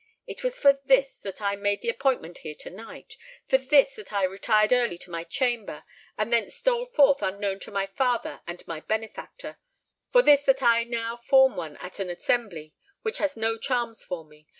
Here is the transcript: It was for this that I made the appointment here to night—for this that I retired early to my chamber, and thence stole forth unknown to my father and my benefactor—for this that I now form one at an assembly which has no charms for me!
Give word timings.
It 0.25 0.43
was 0.43 0.57
for 0.57 0.79
this 0.83 1.19
that 1.19 1.43
I 1.43 1.55
made 1.55 1.81
the 1.83 1.89
appointment 1.89 2.39
here 2.39 2.55
to 2.55 2.71
night—for 2.71 3.59
this 3.59 3.93
that 3.97 4.11
I 4.11 4.23
retired 4.23 4.73
early 4.73 4.97
to 4.97 5.11
my 5.11 5.23
chamber, 5.23 5.83
and 6.17 6.33
thence 6.33 6.55
stole 6.55 6.87
forth 6.87 7.21
unknown 7.21 7.59
to 7.59 7.71
my 7.71 7.85
father 7.85 8.41
and 8.47 8.65
my 8.67 8.79
benefactor—for 8.79 10.21
this 10.23 10.41
that 10.45 10.63
I 10.63 10.85
now 10.85 11.17
form 11.17 11.55
one 11.55 11.77
at 11.77 11.99
an 11.99 12.09
assembly 12.09 12.73
which 13.03 13.19
has 13.19 13.37
no 13.37 13.59
charms 13.59 14.03
for 14.03 14.25
me! 14.25 14.47